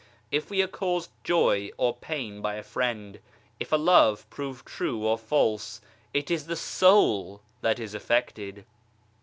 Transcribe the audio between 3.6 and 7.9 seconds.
a love prove true or false, it is the soul that